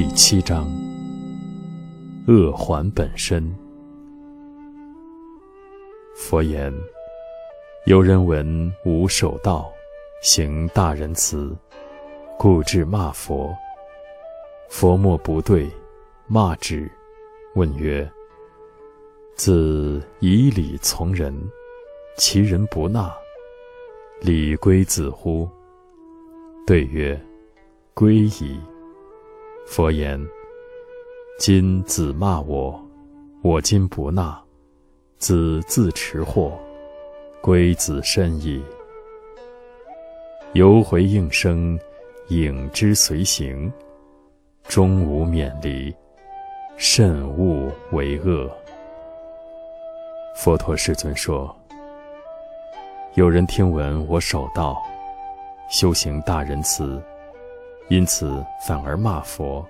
[0.00, 0.64] 第七章：
[2.28, 3.52] 恶还本身。
[6.14, 6.72] 佛言：
[7.84, 9.68] 有人闻无守道，
[10.22, 11.52] 行大仁慈，
[12.38, 13.52] 故至骂佛。
[14.68, 15.68] 佛莫不对，
[16.28, 16.88] 骂之。
[17.56, 18.08] 问曰：
[19.34, 21.36] 自以礼从人，
[22.16, 23.12] 其人不纳，
[24.20, 25.48] 礼归子乎？
[26.64, 27.20] 对曰：
[27.94, 28.60] 归矣。
[29.68, 30.18] 佛言：
[31.38, 32.82] 今子骂我，
[33.42, 34.42] 我今不纳，
[35.18, 36.58] 子自持祸，
[37.42, 38.64] 归子身矣。
[40.54, 41.78] 犹回应声，
[42.28, 43.70] 影之随行，
[44.66, 45.94] 终无免离，
[46.78, 48.50] 慎勿为恶。
[50.34, 51.54] 佛陀世尊说：
[53.14, 54.82] 有人听闻我守道，
[55.70, 57.00] 修行大仁慈。
[57.88, 59.66] 因此反而骂佛，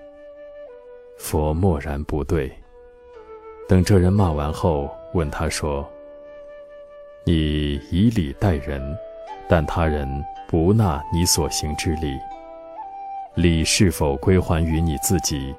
[1.18, 2.50] 佛默然不对。
[3.68, 5.88] 等这人骂完后，问他说
[7.24, 8.82] ：“你以礼待人，
[9.48, 10.08] 但他人
[10.48, 12.18] 不纳你所行之礼，
[13.36, 15.54] 礼是否归还于你自己？”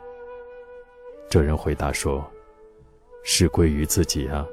[1.29, 2.25] 这人回答说
[3.23, 4.45] ：“是归于自己啊。”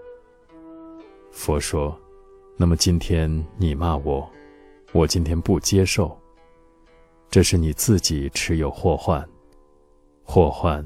[1.33, 1.99] 佛说
[2.57, 4.31] ：“那么今天你骂我，
[4.93, 6.17] 我今天不接受。”
[7.37, 9.23] 这是你自己持有祸患，
[10.25, 10.83] 祸患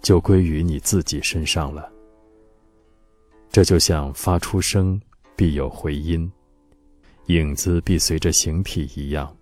[0.00, 1.90] 就归于你自己身上了。
[3.50, 5.02] 这就像发出声
[5.34, 6.30] 必有回音，
[7.26, 9.36] 影子必随着形体一样，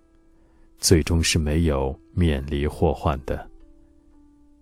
[0.79, 3.47] 最终是没有免离祸患的。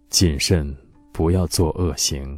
[0.10, 0.76] 谨慎，
[1.14, 2.38] 不要做恶行。